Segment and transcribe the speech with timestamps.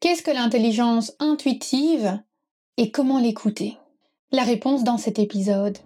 [0.00, 2.20] Qu'est-ce que l'intelligence intuitive
[2.76, 3.76] et comment l'écouter?
[4.30, 5.76] La réponse dans cet épisode.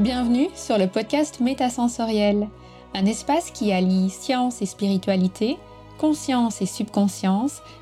[0.00, 2.48] Bienvenue sur le podcast Métasensoriel,
[2.94, 5.56] un espace qui allie science et spiritualité,
[5.98, 7.62] conscience et subconscience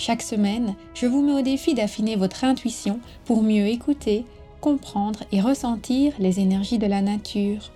[0.00, 4.24] Chaque semaine, je vous mets au défi d'affiner votre intuition pour mieux écouter,
[4.60, 7.72] comprendre et ressentir les énergies de la nature.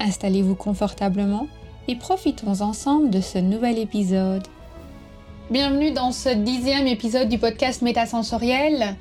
[0.00, 1.48] Installez-vous confortablement
[1.86, 4.48] et profitons ensemble de ce nouvel épisode.
[5.50, 8.96] Bienvenue dans ce dixième épisode du podcast Métasensoriel.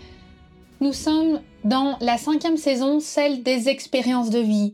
[0.81, 4.73] Nous sommes dans la cinquième saison, celle des expériences de vie.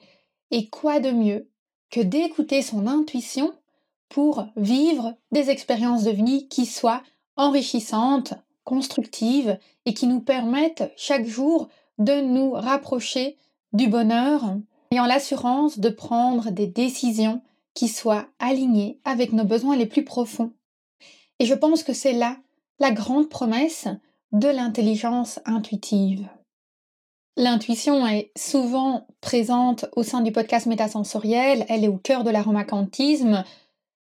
[0.49, 1.51] Et quoi de mieux
[1.91, 3.53] que d'écouter son intuition
[4.09, 7.03] pour vivre des expériences de vie qui soient
[7.37, 8.33] enrichissantes,
[8.63, 13.37] constructives et qui nous permettent chaque jour de nous rapprocher
[13.73, 14.57] du bonheur
[14.91, 17.41] ayant l'assurance de prendre des décisions
[17.73, 20.53] qui soient alignées avec nos besoins les plus profonds.
[21.39, 22.37] Et je pense que c'est là
[22.79, 23.87] la grande promesse
[24.31, 26.27] de l'intelligence intuitive.
[27.37, 33.43] L'intuition est souvent présente au sein du podcast métasensoriel, elle est au cœur de l'aromacantisme,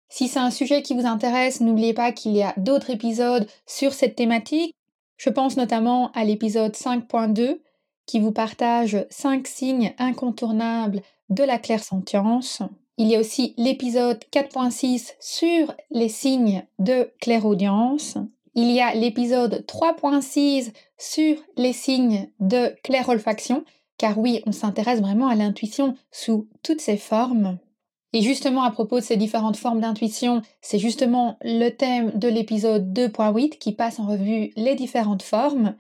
[0.09, 3.92] si c'est un sujet qui vous intéresse, n'oubliez pas qu'il y a d'autres épisodes sur
[3.92, 4.75] cette thématique.
[5.17, 7.61] Je pense notamment à l'épisode 5.2
[8.06, 12.62] qui vous partage 5 signes incontournables de la clairsentience.
[12.97, 18.16] Il y a aussi l'épisode 4.6 sur les signes de clairaudience.
[18.55, 23.65] Il y a l'épisode 3.6 sur les signes de clairolfaction,
[23.99, 27.59] car oui, on s'intéresse vraiment à l'intuition sous toutes ses formes.
[28.12, 32.92] Et justement, à propos de ces différentes formes d'intuition, c'est justement le thème de l'épisode
[32.92, 35.74] 2.8 qui passe en revue les différentes formes.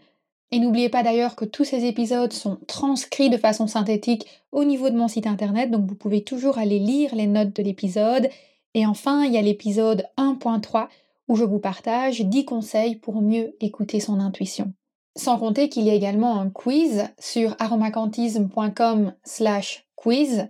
[0.50, 4.90] Et n'oubliez pas d'ailleurs que tous ces épisodes sont transcrits de façon synthétique au niveau
[4.90, 8.28] de mon site internet, donc vous pouvez toujours aller lire les notes de l'épisode.
[8.74, 10.88] Et enfin, il y a l'épisode 1.3
[11.28, 14.72] où je vous partage 10 conseils pour mieux écouter son intuition.
[15.16, 20.48] Sans compter qu'il y a également un quiz sur aromacantisme.com slash quiz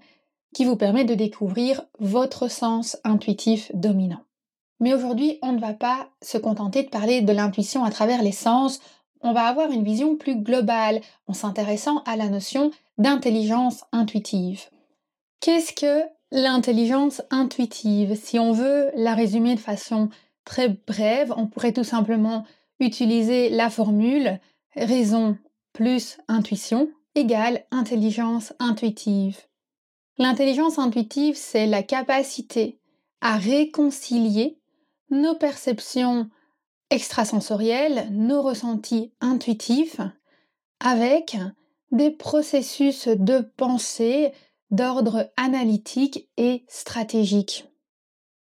[0.54, 4.24] qui vous permet de découvrir votre sens intuitif dominant.
[4.80, 8.32] Mais aujourd'hui, on ne va pas se contenter de parler de l'intuition à travers les
[8.32, 8.80] sens,
[9.20, 14.66] on va avoir une vision plus globale en s'intéressant à la notion d'intelligence intuitive.
[15.40, 18.14] Qu'est-ce que l'intelligence intuitive?
[18.20, 20.08] Si on veut la résumer de façon
[20.44, 22.44] très brève, on pourrait tout simplement
[22.80, 24.38] utiliser la formule
[24.76, 25.36] raison
[25.72, 29.47] plus intuition égale intelligence intuitive.
[30.18, 32.80] L'intelligence intuitive, c'est la capacité
[33.20, 34.58] à réconcilier
[35.10, 36.28] nos perceptions
[36.90, 40.00] extrasensorielles, nos ressentis intuitifs,
[40.80, 41.36] avec
[41.92, 44.32] des processus de pensée
[44.70, 47.66] d'ordre analytique et stratégique.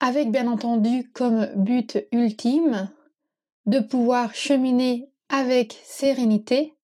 [0.01, 2.91] Avec bien entendu comme but ultime
[3.67, 6.75] de pouvoir cheminer avec sérénité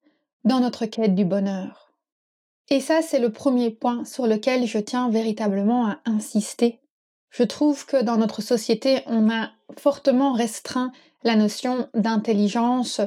[0.44, 1.87] dans notre quête du bonheur.
[2.70, 6.80] Et ça, c'est le premier point sur lequel je tiens véritablement à insister.
[7.30, 10.92] Je trouve que dans notre société, on a fortement restreint
[11.24, 13.00] la notion d'intelligence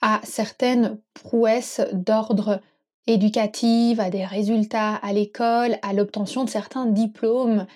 [0.00, 2.60] à certaines prouesses d'ordre
[3.06, 7.66] éducatif, à des résultats à l'école, à l'obtention de certains diplômes.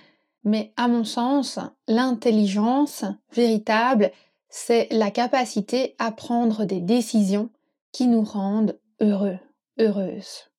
[0.44, 1.58] Mais à mon sens,
[1.88, 4.10] l'intelligence véritable,
[4.48, 7.50] c'est la capacité à prendre des décisions
[7.92, 9.38] qui nous rendent heureux,
[9.80, 10.53] heureuses.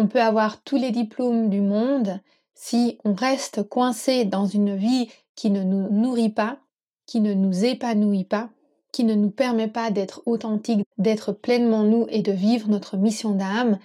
[0.00, 2.20] On peut avoir tous les diplômes du monde
[2.54, 6.56] si on reste coincé dans une vie qui ne nous nourrit pas,
[7.04, 8.48] qui ne nous épanouit pas,
[8.92, 13.32] qui ne nous permet pas d'être authentique, d'être pleinement nous et de vivre notre mission
[13.32, 13.78] d'âme,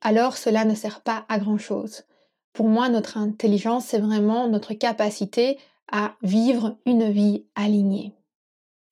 [0.00, 2.04] alors cela ne sert pas à grand-chose.
[2.52, 5.58] Pour moi, notre intelligence, c'est vraiment notre capacité
[5.90, 8.14] à vivre une vie alignée.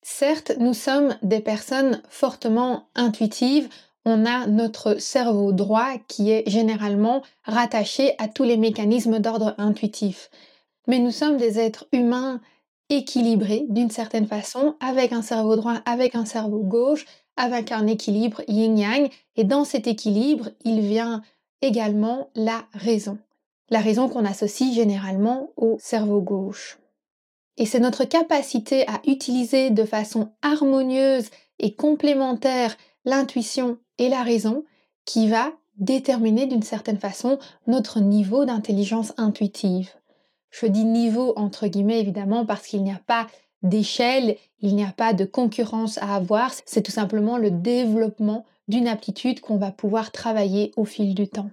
[0.02, 3.68] Certes, nous sommes des personnes fortement intuitives,
[4.06, 10.30] on a notre cerveau droit qui est généralement rattaché à tous les mécanismes d'ordre intuitif.
[10.86, 12.40] Mais nous sommes des êtres humains
[12.88, 17.04] équilibrés d'une certaine façon, avec un cerveau droit, avec un cerveau gauche,
[17.36, 19.10] avec un équilibre yin-yang.
[19.34, 21.22] Et dans cet équilibre, il vient
[21.60, 23.18] également la raison.
[23.70, 26.78] La raison qu'on associe généralement au cerveau gauche.
[27.56, 34.64] Et c'est notre capacité à utiliser de façon harmonieuse et complémentaire l'intuition et la raison
[35.04, 39.90] qui va déterminer d'une certaine façon notre niveau d'intelligence intuitive.
[40.50, 43.26] Je dis niveau entre guillemets évidemment parce qu'il n'y a pas
[43.62, 48.88] d'échelle, il n'y a pas de concurrence à avoir, c'est tout simplement le développement d'une
[48.88, 51.50] aptitude qu'on va pouvoir travailler au fil du temps.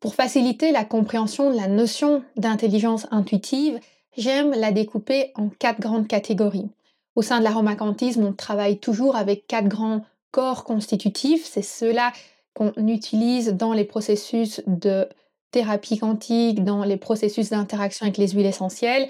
[0.00, 3.78] Pour faciliter la compréhension de la notion d'intelligence intuitive,
[4.16, 6.70] j'aime la découper en quatre grandes catégories.
[7.14, 10.02] Au sein de l'aromacantisme, on travaille toujours avec quatre grands
[10.32, 11.44] corps constitutifs.
[11.46, 12.12] C'est ceux-là
[12.54, 15.08] qu'on utilise dans les processus de
[15.52, 19.08] thérapie quantique, dans les processus d'interaction avec les huiles essentielles.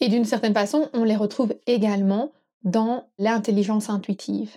[0.00, 2.32] Et d'une certaine façon, on les retrouve également
[2.64, 4.56] dans l'intelligence intuitive.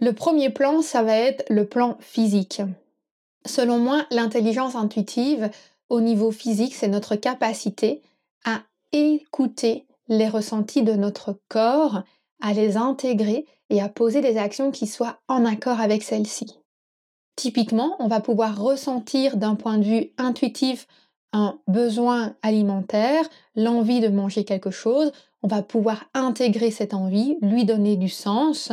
[0.00, 2.62] Le premier plan, ça va être le plan physique.
[3.46, 5.50] Selon moi, l'intelligence intuitive
[5.88, 8.00] au niveau physique, c'est notre capacité
[8.44, 8.62] à
[8.92, 12.02] écouter les ressentis de notre corps,
[12.40, 16.58] à les intégrer et à poser des actions qui soient en accord avec celles-ci.
[17.36, 20.86] Typiquement, on va pouvoir ressentir d'un point de vue intuitif
[21.32, 23.24] un besoin alimentaire,
[23.56, 25.10] l'envie de manger quelque chose,
[25.42, 28.70] on va pouvoir intégrer cette envie, lui donner du sens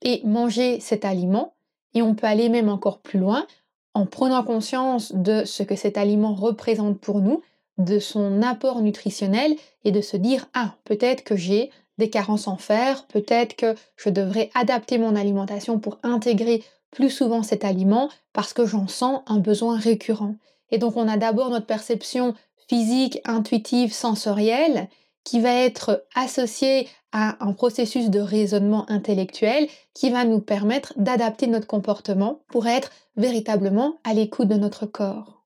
[0.00, 1.54] et manger cet aliment.
[1.92, 3.46] Et on peut aller même encore plus loin
[3.92, 7.42] en prenant conscience de ce que cet aliment représente pour nous,
[7.78, 9.54] de son apport nutritionnel
[9.84, 14.10] et de se dire ah peut-être que j'ai des carences en fer, peut-être que je
[14.10, 19.38] devrais adapter mon alimentation pour intégrer plus souvent cet aliment parce que j'en sens un
[19.38, 20.36] besoin récurrent.
[20.70, 22.34] Et donc on a d'abord notre perception
[22.68, 24.88] physique, intuitive, sensorielle
[25.24, 31.46] qui va être associée à un processus de raisonnement intellectuel qui va nous permettre d'adapter
[31.46, 35.43] notre comportement pour être véritablement à l'écoute de notre corps.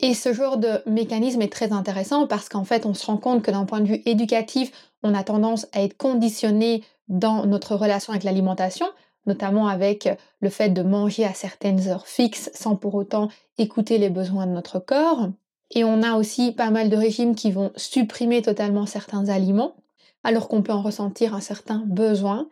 [0.00, 3.42] Et ce genre de mécanisme est très intéressant parce qu'en fait, on se rend compte
[3.42, 8.12] que d'un point de vue éducatif, on a tendance à être conditionné dans notre relation
[8.12, 8.86] avec l'alimentation,
[9.26, 10.08] notamment avec
[10.40, 14.52] le fait de manger à certaines heures fixes sans pour autant écouter les besoins de
[14.52, 15.28] notre corps.
[15.70, 19.76] Et on a aussi pas mal de régimes qui vont supprimer totalement certains aliments,
[20.22, 22.48] alors qu'on peut en ressentir un certain besoin,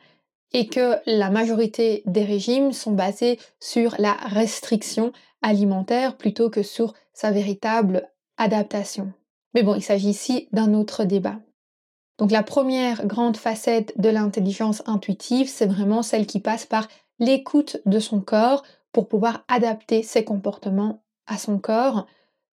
[0.54, 6.94] et que la majorité des régimes sont basés sur la restriction alimentaire plutôt que sur
[7.12, 9.12] sa véritable adaptation.
[9.54, 11.38] Mais bon, il s'agit ici d'un autre débat.
[12.18, 16.88] Donc la première grande facette de l'intelligence intuitive, c'est vraiment celle qui passe par
[17.18, 18.62] l'écoute de son corps
[18.92, 22.06] pour pouvoir adapter ses comportements à son corps.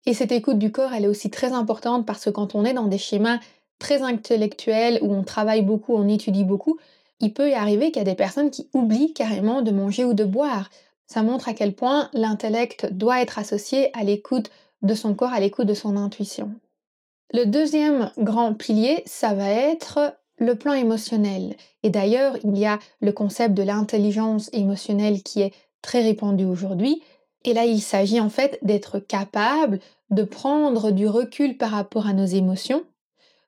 [0.06, 2.72] Et cette écoute du corps, elle est aussi très importante parce que quand on est
[2.72, 3.40] dans des schémas
[3.78, 6.78] très intellectuels où on travaille beaucoup, on étudie beaucoup,
[7.20, 10.14] il peut y arriver qu'il y a des personnes qui oublient carrément de manger ou
[10.14, 10.70] de boire.
[11.08, 14.50] Ça montre à quel point l'intellect doit être associé à l'écoute
[14.82, 16.52] de son corps, à l'écoute de son intuition.
[17.32, 21.56] Le deuxième grand pilier, ça va être le plan émotionnel.
[21.82, 25.52] Et d'ailleurs, il y a le concept de l'intelligence émotionnelle qui est
[25.82, 27.02] très répandu aujourd'hui.
[27.44, 29.81] Et là, il s'agit en fait d'être capable
[30.11, 32.84] de prendre du recul par rapport à nos émotions,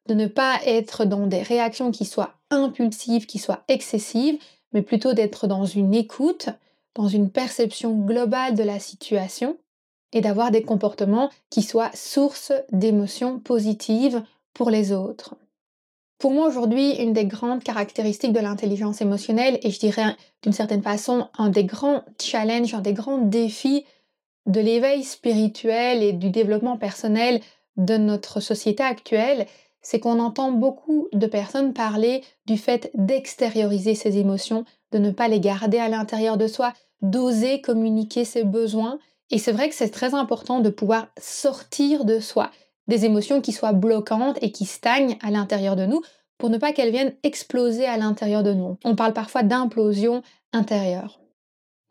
[0.08, 4.38] de ne pas être dans des réactions qui soient impulsives, qui soient excessives,
[4.72, 6.48] mais plutôt d'être dans une écoute,
[6.94, 9.56] dans une perception globale de la situation
[10.12, 14.22] et d'avoir des comportements qui soient source d'émotions positives
[14.54, 15.36] pour les autres.
[16.18, 20.82] Pour moi aujourd'hui, une des grandes caractéristiques de l'intelligence émotionnelle, et je dirais d'une certaine
[20.82, 23.86] façon un des grands challenges, un des grands défis
[24.46, 27.40] de l'éveil spirituel et du développement personnel
[27.76, 29.46] de notre société actuelle,
[29.80, 35.28] c'est qu'on entend beaucoup de personnes parler du fait d'extérioriser ses émotions, de ne pas
[35.28, 38.98] les garder à l'intérieur de soi, d'oser communiquer ses besoins
[39.30, 42.50] et c'est vrai que c'est très important de pouvoir sortir de soi
[42.88, 46.02] des émotions qui soient bloquantes et qui stagnent à l'intérieur de nous
[46.38, 48.76] pour ne pas qu'elles viennent exploser à l'intérieur de nous.
[48.84, 51.20] On parle parfois d'implosion intérieure.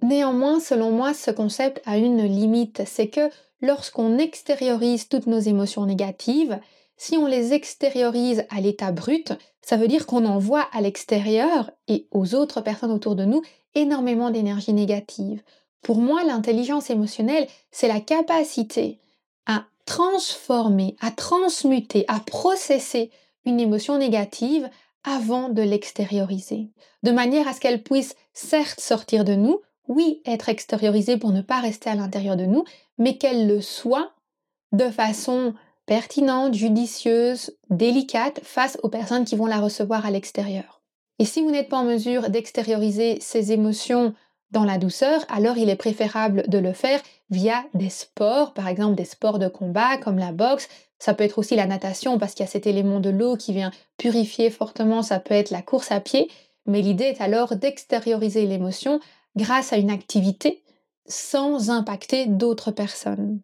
[0.01, 3.29] Néanmoins, selon moi, ce concept a une limite, c'est que
[3.61, 6.59] lorsqu'on extériorise toutes nos émotions négatives,
[6.99, 12.07] si on les extériorise à l'état brut, ça veut dire qu'on envoie à l'extérieur et
[12.11, 13.41] aux autres personnes autour de nous
[13.73, 15.41] énormément d'énergie négative.
[15.81, 18.99] Pour moi, l'intelligence émotionnelle, c'est la capacité
[19.45, 23.11] à transformer, à transmuter, à processer
[23.45, 24.69] une émotion négative
[25.05, 26.67] avant de l'extérioriser,
[27.03, 31.41] de manière à ce qu'elle puisse certes sortir de nous, oui, être extériorisée pour ne
[31.41, 32.65] pas rester à l'intérieur de nous,
[32.97, 34.11] mais qu'elle le soit
[34.73, 35.53] de façon
[35.89, 40.83] pertinente, judicieuse, délicate face aux personnes qui vont la recevoir à l'extérieur.
[41.17, 44.13] Et si vous n'êtes pas en mesure d'extérioriser ces émotions
[44.51, 48.93] dans la douceur, alors il est préférable de le faire via des sports, par exemple
[48.93, 50.69] des sports de combat comme la boxe.
[50.99, 53.51] Ça peut être aussi la natation parce qu'il y a cet élément de l'eau qui
[53.51, 56.29] vient purifier fortement, ça peut être la course à pied.
[56.67, 58.99] Mais l'idée est alors d'extérioriser l'émotion
[59.35, 60.61] grâce à une activité
[61.07, 63.41] sans impacter d'autres personnes.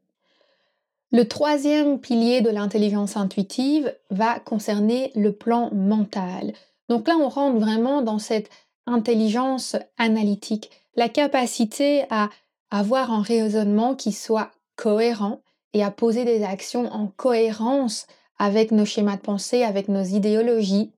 [1.12, 6.54] Le troisième pilier de l'intelligence intuitive va concerner le plan mental.
[6.90, 8.50] Donc là, on rentre vraiment dans cette
[8.86, 12.30] intelligence analytique, la capacité à
[12.72, 15.42] avoir un raisonnement qui soit cohérent
[15.74, 18.08] et à poser des actions en cohérence
[18.38, 20.92] avec nos schémas de pensée, avec nos idéologies.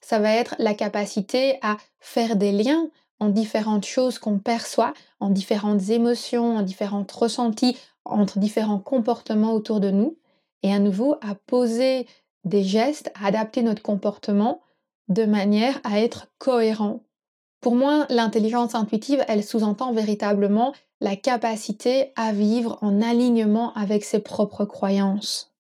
[0.00, 5.30] Ça va être la capacité à faire des liens en différentes choses qu'on perçoit, en
[5.30, 7.76] différentes émotions, en différents ressentis,
[8.10, 10.16] entre différents comportements autour de nous,
[10.62, 12.06] et à nouveau à poser
[12.44, 14.60] des gestes, à adapter notre comportement
[15.08, 17.00] de manière à être cohérent.
[17.60, 24.20] Pour moi, l'intelligence intuitive, elle sous-entend véritablement la capacité à vivre en alignement avec ses
[24.20, 25.52] propres croyances.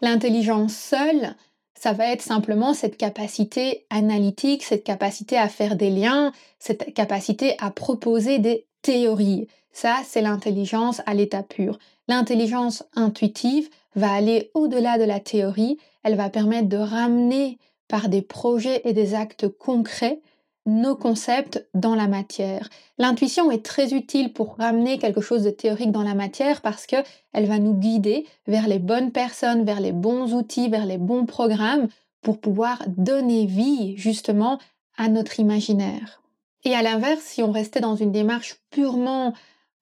[0.00, 1.34] L'intelligence seule,
[1.74, 7.56] ça va être simplement cette capacité analytique, cette capacité à faire des liens, cette capacité
[7.58, 9.48] à proposer des théories.
[9.72, 11.78] Ça, c'est l'intelligence à l'état pur.
[12.08, 17.58] L'intelligence intuitive va aller au-delà de la théorie, elle va permettre de ramener
[17.88, 20.20] par des projets et des actes concrets
[20.66, 22.68] nos concepts dans la matière.
[22.98, 26.96] L'intuition est très utile pour ramener quelque chose de théorique dans la matière parce que
[27.32, 31.26] elle va nous guider vers les bonnes personnes, vers les bons outils, vers les bons
[31.26, 31.88] programmes
[32.22, 34.58] pour pouvoir donner vie justement
[34.96, 36.22] à notre imaginaire.
[36.64, 39.32] Et à l'inverse, si on restait dans une démarche purement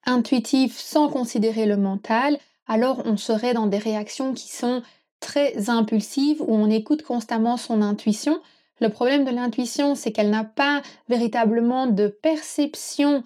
[0.06, 4.82] intuitive sans considérer le mental, alors on serait dans des réactions qui sont
[5.20, 8.40] très impulsives où on écoute constamment son intuition
[8.80, 13.24] le problème de l'intuition, c'est qu'elle n'a pas véritablement de perception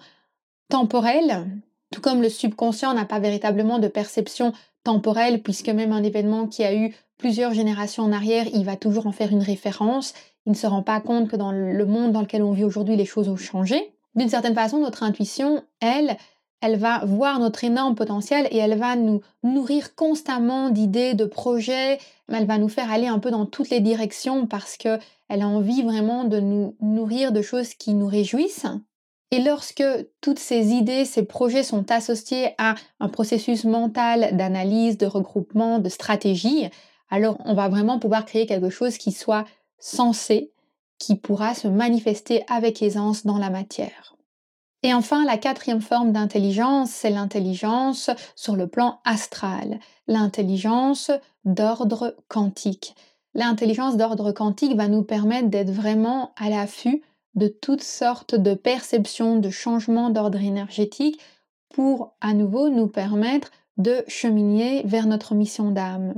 [0.69, 1.47] temporelle,
[1.91, 4.53] tout comme le subconscient n'a pas véritablement de perception
[4.83, 9.05] temporelle, puisque même un événement qui a eu plusieurs générations en arrière, il va toujours
[9.05, 10.13] en faire une référence.
[10.45, 12.95] Il ne se rend pas compte que dans le monde dans lequel on vit aujourd'hui,
[12.95, 13.93] les choses ont changé.
[14.15, 16.17] D'une certaine façon, notre intuition, elle,
[16.63, 21.99] elle va voir notre énorme potentiel et elle va nous nourrir constamment d'idées, de projets,
[22.29, 25.47] elle va nous faire aller un peu dans toutes les directions parce que elle a
[25.47, 28.65] envie vraiment de nous nourrir de choses qui nous réjouissent.
[29.31, 29.83] Et lorsque
[30.21, 35.89] toutes ces idées, ces projets sont associés à un processus mental d'analyse, de regroupement, de
[35.89, 36.69] stratégie,
[37.09, 39.43] alors on va vraiment pouvoir créer quelque chose qui soit
[39.79, 40.53] sensé,
[40.97, 44.15] qui pourra se manifester avec aisance dans la matière.
[44.83, 51.09] Et enfin, la quatrième forme d'intelligence, c'est l'intelligence sur le plan astral, l'intelligence
[51.45, 52.95] d'ordre quantique.
[53.33, 57.01] L'intelligence d'ordre quantique va nous permettre d'être vraiment à l'affût
[57.35, 61.19] de toutes sortes de perceptions, de changements d'ordre énergétique
[61.73, 66.13] pour à nouveau nous permettre de cheminer vers notre mission d'âme.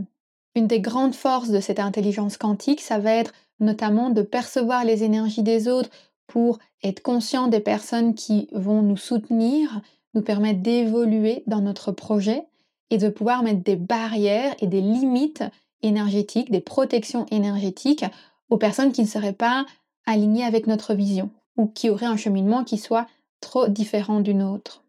[0.56, 5.04] Une des grandes forces de cette intelligence quantique, ça va être notamment de percevoir les
[5.04, 5.90] énergies des autres
[6.28, 9.82] pour être conscient des personnes qui vont nous soutenir,
[10.14, 12.48] nous permettre d'évoluer dans notre projet
[12.90, 15.44] et de pouvoir mettre des barrières et des limites
[15.82, 18.06] énergétiques, des protections énergétiques
[18.50, 19.66] aux personnes qui ne seraient pas
[20.06, 23.08] alignées avec notre vision ou qui auraient un cheminement qui soit
[23.42, 24.84] trop différent d'une autre.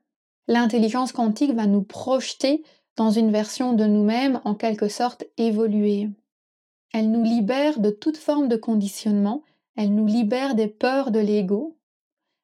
[0.49, 2.62] L'intelligence quantique va nous projeter
[2.97, 6.09] dans une version de nous-mêmes en quelque sorte évoluée.
[6.93, 9.43] Elle nous libère de toute forme de conditionnement
[9.76, 11.76] elle nous libère des peurs de l'ego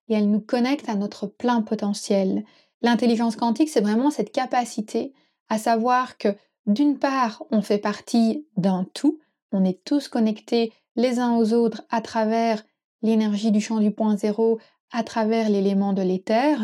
[0.09, 2.45] et elle nous connecte à notre plein potentiel.
[2.83, 5.13] L'intelligence quantique, c'est vraiment cette capacité
[5.49, 6.29] à savoir que
[6.67, 9.19] d'une part, on fait partie d'un tout,
[9.51, 12.63] on est tous connectés les uns aux autres à travers
[13.03, 14.59] l'énergie du champ du point zéro,
[14.91, 16.59] à travers l'élément de l'éther,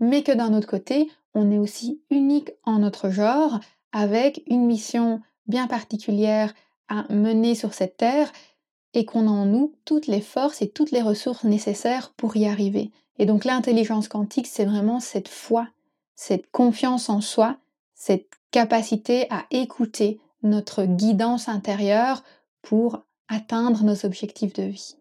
[0.00, 3.60] mais que d'un autre côté, on est aussi unique en notre genre,
[3.92, 6.54] avec une mission bien particulière
[6.88, 8.32] à mener sur cette terre
[8.94, 12.46] et qu'on a en nous toutes les forces et toutes les ressources nécessaires pour y
[12.46, 12.90] arriver.
[13.18, 15.68] Et donc l'intelligence quantique, c'est vraiment cette foi,
[16.14, 17.58] cette confiance en soi,
[17.94, 22.22] cette capacité à écouter notre guidance intérieure
[22.62, 24.96] pour atteindre nos objectifs de vie.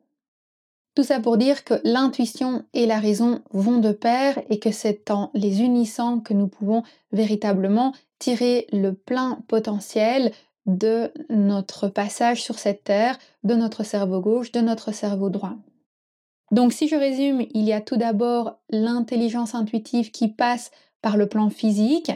[0.95, 5.11] Tout ça pour dire que l'intuition et la raison vont de pair et que c'est
[5.11, 10.33] en les unissant que nous pouvons véritablement tirer le plein potentiel
[10.65, 15.55] de notre passage sur cette terre, de notre cerveau gauche, de notre cerveau droit.
[16.51, 21.27] Donc si je résume, il y a tout d'abord l'intelligence intuitive qui passe par le
[21.27, 22.11] plan physique.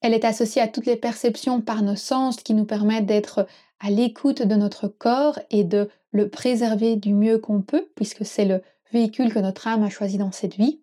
[0.00, 3.46] Elle est associée à toutes les perceptions par nos sens qui nous permettent d'être
[3.80, 8.44] à l'écoute de notre corps et de le préserver du mieux qu'on peut, puisque c'est
[8.44, 8.62] le
[8.92, 10.80] véhicule que notre âme a choisi dans cette vie.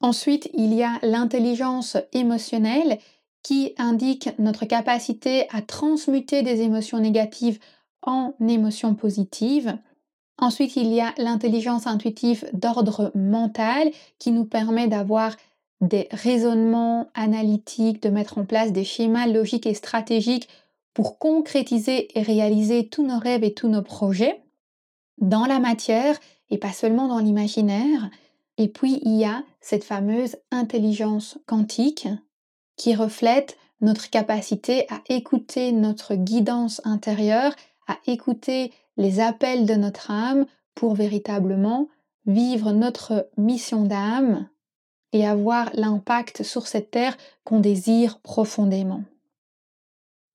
[0.00, 2.98] Ensuite, il y a l'intelligence émotionnelle
[3.48, 7.58] qui indique notre capacité à transmuter des émotions négatives
[8.02, 9.74] en émotions positives.
[10.36, 15.34] Ensuite, il y a l'intelligence intuitive d'ordre mental qui nous permet d'avoir
[15.80, 20.50] des raisonnements analytiques, de mettre en place des schémas logiques et stratégiques
[20.92, 24.42] pour concrétiser et réaliser tous nos rêves et tous nos projets
[25.22, 28.10] dans la matière et pas seulement dans l'imaginaire.
[28.58, 32.08] Et puis, il y a cette fameuse intelligence quantique
[32.78, 37.54] qui reflète notre capacité à écouter notre guidance intérieure,
[37.86, 41.88] à écouter les appels de notre âme pour véritablement
[42.26, 44.48] vivre notre mission d'âme
[45.12, 49.02] et avoir l'impact sur cette terre qu'on désire profondément.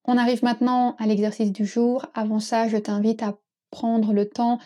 [0.04, 2.06] On arrive maintenant à l'exercice du jour.
[2.14, 3.38] Avant ça, je t'invite à
[3.70, 4.58] prendre le temps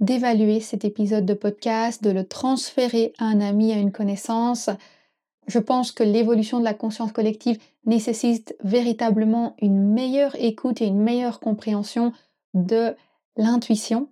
[0.00, 4.70] d'évaluer cet épisode de podcast, de le transférer à un ami, à une connaissance.
[5.46, 11.00] Je pense que l'évolution de la conscience collective nécessite véritablement une meilleure écoute et une
[11.00, 12.12] meilleure compréhension
[12.54, 12.94] de
[13.36, 14.08] l'intuition.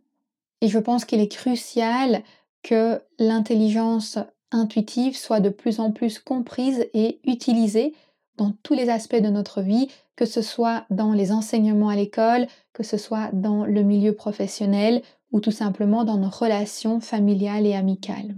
[0.61, 2.23] Et je pense qu'il est crucial
[2.63, 4.19] que l'intelligence
[4.53, 7.95] intuitive soit de plus en plus comprise et utilisée
[8.37, 12.47] dans tous les aspects de notre vie, que ce soit dans les enseignements à l'école,
[12.73, 17.75] que ce soit dans le milieu professionnel ou tout simplement dans nos relations familiales et
[17.75, 18.35] amicales.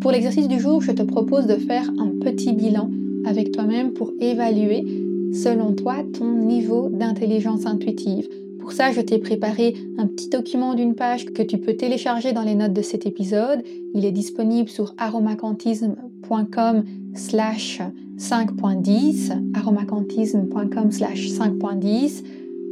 [0.00, 2.90] Pour l'exercice du jour, je te propose de faire un petit bilan
[3.24, 4.84] avec toi-même pour évaluer,
[5.32, 8.28] selon toi, ton niveau d'intelligence intuitive.
[8.60, 12.42] Pour ça, je t'ai préparé un petit document d'une page que tu peux télécharger dans
[12.42, 13.62] les notes de cet épisode.
[13.94, 17.80] Il est disponible sur aromacantisme.com slash
[18.18, 22.22] 5.10, aromacantisme.com slash 5.10.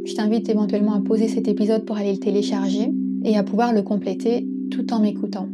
[0.05, 2.89] Je t'invite éventuellement à poser cet épisode pour aller le télécharger
[3.25, 5.49] et à pouvoir le compléter tout en m'écoutant.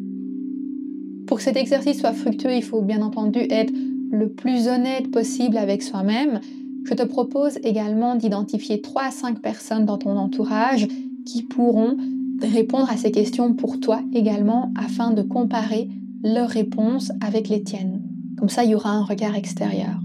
[1.33, 3.73] Pour que cet exercice soit fructueux, il faut bien entendu être
[4.11, 6.39] le plus honnête possible avec soi-même.
[6.85, 10.87] Je te propose également d'identifier 3 à 5 personnes dans ton entourage
[11.25, 11.97] qui pourront
[12.39, 15.89] répondre à ces questions pour toi également afin de comparer
[16.23, 18.03] leurs réponses avec les tiennes.
[18.37, 19.99] Comme ça, il y aura un regard extérieur.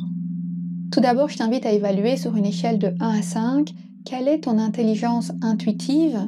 [0.90, 3.74] Tout d'abord, je t'invite à évaluer sur une échelle de 1 à 5
[4.07, 6.26] quelle est ton intelligence intuitive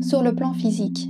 [0.00, 1.08] sur le plan physique.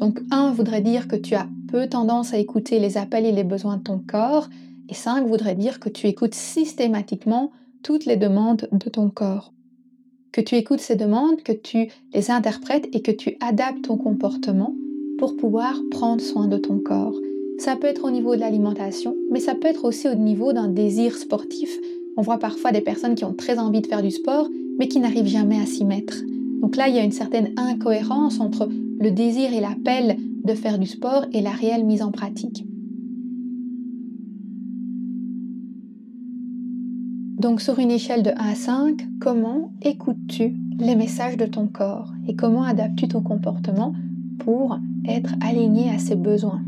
[0.00, 1.46] Donc 1 voudrait dire que tu as
[1.84, 4.48] tendance à écouter les appels et les besoins de ton corps,
[4.88, 7.50] et 5 voudrait dire que tu écoutes systématiquement
[7.82, 9.52] toutes les demandes de ton corps.
[10.32, 14.74] Que tu écoutes ces demandes, que tu les interprètes et que tu adaptes ton comportement
[15.18, 17.14] pour pouvoir prendre soin de ton corps.
[17.58, 20.68] Ça peut être au niveau de l'alimentation, mais ça peut être aussi au niveau d'un
[20.68, 21.70] désir sportif.
[22.16, 25.00] On voit parfois des personnes qui ont très envie de faire du sport, mais qui
[25.00, 26.22] n'arrivent jamais à s'y mettre.
[26.60, 30.78] Donc là, il y a une certaine incohérence entre le désir et l'appel de faire
[30.78, 32.66] du sport et la réelle mise en pratique.
[37.38, 42.12] Donc sur une échelle de 1 à 5, comment écoutes-tu les messages de ton corps
[42.26, 43.92] et comment adaptes-tu ton comportement
[44.38, 46.62] pour être aligné à ses besoins?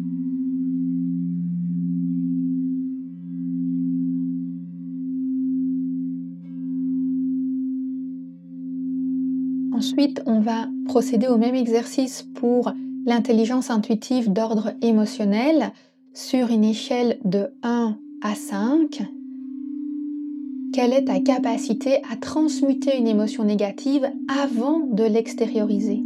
[9.79, 12.73] Ensuite, on va procéder au même exercice pour
[13.07, 15.71] l'intelligence intuitive d'ordre émotionnel
[16.13, 19.05] sur une échelle de 1 à 5
[20.73, 26.05] quelle est ta capacité à transmuter une émotion négative avant de l'extérioriser?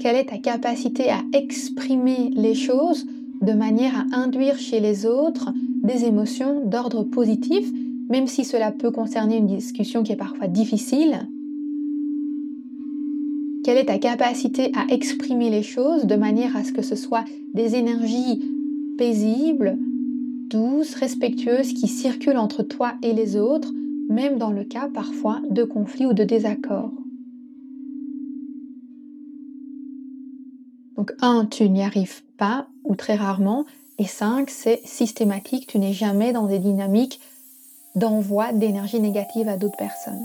[0.00, 3.06] Quelle est ta capacité à exprimer les choses
[3.42, 5.50] de manière à induire chez les autres
[5.84, 7.70] des émotions d'ordre positif,
[8.08, 11.28] même si cela peut concerner une discussion qui est parfois difficile?
[13.68, 17.26] Quelle est ta capacité à exprimer les choses de manière à ce que ce soit
[17.52, 18.42] des énergies
[18.96, 19.76] paisibles,
[20.48, 23.70] douces, respectueuses qui circulent entre toi et les autres
[24.08, 26.94] même dans le cas parfois de conflits ou de désaccords.
[30.96, 33.66] Donc 1, tu n'y arrives pas ou très rarement.
[33.98, 37.20] Et 5, c'est systématique, tu n'es jamais dans des dynamiques
[37.96, 40.24] d'envoi d'énergie négative à d'autres personnes.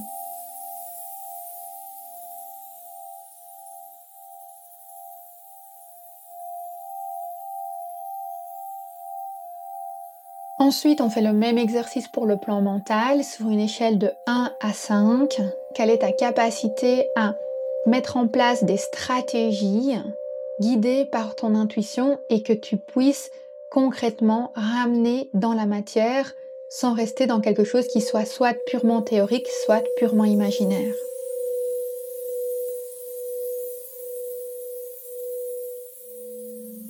[10.75, 14.53] Ensuite, on fait le même exercice pour le plan mental sur une échelle de 1
[14.59, 15.39] à 5.
[15.75, 17.35] Quelle est ta capacité à
[17.85, 19.93] mettre en place des stratégies
[20.59, 23.29] guidées par ton intuition et que tu puisses
[23.69, 26.33] concrètement ramener dans la matière
[26.69, 30.95] sans rester dans quelque chose qui soit soit purement théorique, soit purement imaginaire?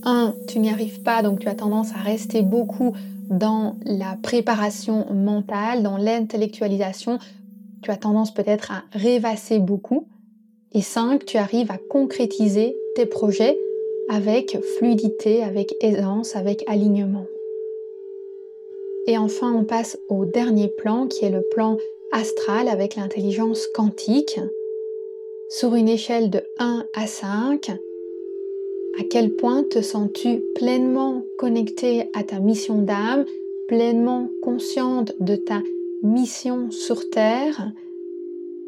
[0.05, 0.35] 1.
[0.47, 2.93] tu n'y arrives pas, donc tu as tendance à rester beaucoup
[3.29, 7.19] dans la préparation mentale, dans l'intellectualisation,
[7.81, 10.07] tu as tendance peut-être à rêvasser beaucoup.
[10.73, 13.57] Et 5, tu arrives à concrétiser tes projets
[14.09, 17.25] avec fluidité, avec aisance, avec alignement.
[19.07, 21.77] Et enfin, on passe au dernier plan qui est le plan
[22.11, 24.39] astral avec l'intelligence quantique.
[25.49, 27.71] Sur une échelle de 1 à 5,
[28.99, 33.25] à quel point te sens-tu pleinement connecté à ta mission d'âme,
[33.67, 35.61] pleinement consciente de ta
[36.03, 37.71] mission sur Terre?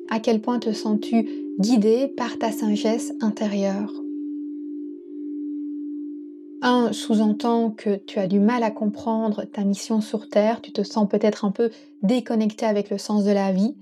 [0.10, 1.28] À quel point te sens-tu
[1.60, 3.94] guidé par ta sagesse intérieure?
[6.62, 10.82] 1 sous-entend que tu as du mal à comprendre ta mission sur Terre, tu te
[10.82, 11.70] sens peut-être un peu
[12.02, 13.76] déconnecté avec le sens de la vie.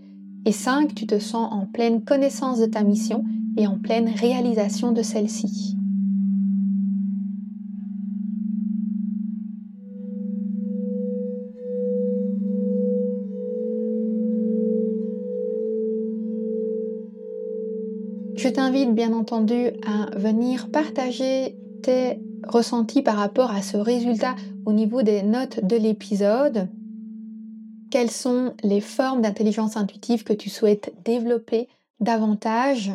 [0.46, 3.24] Et 5, tu te sens en pleine connaissance de ta mission
[3.56, 5.78] et en pleine réalisation de celle-ci.
[18.44, 24.74] Je t'invite bien entendu à venir partager tes ressentis par rapport à ce résultat au
[24.74, 26.68] niveau des notes de l'épisode.
[27.90, 31.70] Quelles sont les formes d'intelligence intuitive que tu souhaites développer
[32.02, 32.92] davantage?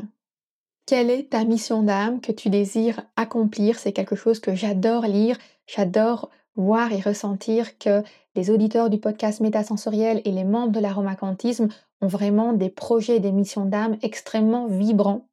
[0.84, 3.78] Quelle est ta mission d'âme que tu désires accomplir?
[3.78, 8.02] C'est quelque chose que j'adore lire, j'adore voir et ressentir que
[8.34, 11.68] les auditeurs du podcast métasensoriel et les membres de l'aromacantisme
[12.02, 15.24] ont vraiment des projets des missions d'âme extrêmement vibrants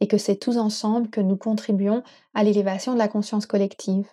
[0.00, 2.02] et que c'est tous ensemble que nous contribuons
[2.34, 4.06] à l'élévation de la conscience collective.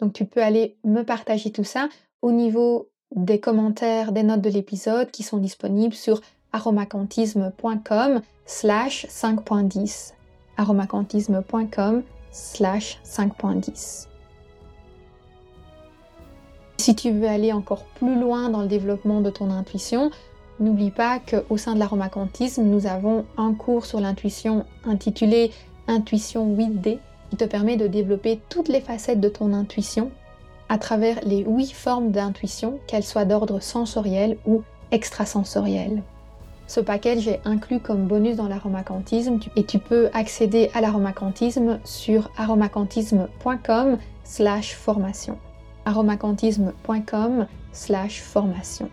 [0.00, 1.88] Donc tu peux aller me partager tout ça
[2.22, 6.20] au niveau des commentaires, des notes de l'épisode qui sont disponibles sur
[6.52, 10.12] aromacantisme.com slash 5.10
[10.56, 14.08] aromacantisme.com slash 5.10
[16.78, 20.10] Si tu veux aller encore plus loin dans le développement de ton intuition,
[20.58, 25.50] N'oublie pas qu'au sein de l'aromacantisme, nous avons un cours sur l'intuition intitulé
[25.88, 26.98] Intuition 8D
[27.30, 30.10] qui te permet de développer toutes les facettes de ton intuition
[30.68, 36.02] à travers les huit formes d'intuition, qu'elles soient d'ordre sensoriel ou extrasensoriel.
[36.66, 42.30] Ce package est inclus comme bonus dans l'aromacantisme et tu peux accéder à l'aromacantisme sur
[42.36, 45.38] aromacantisme.com slash formation
[45.84, 48.90] aromacantisme.com slash formation